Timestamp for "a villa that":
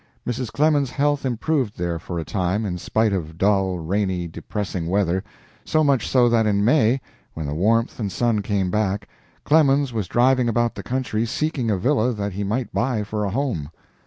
11.69-12.33